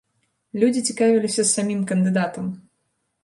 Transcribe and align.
Людзі 0.63 0.81
цікавіліся 0.93 1.45
самім 1.49 1.83
кандыдатам. 1.91 2.45